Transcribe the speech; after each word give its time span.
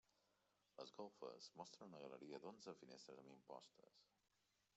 Les 0.79 0.93
golfes 1.01 1.51
mostren 1.61 1.93
una 1.93 2.01
galeria 2.05 2.41
d'onze 2.47 2.77
finestres 2.81 3.23
amb 3.25 3.35
impostes. 3.37 4.03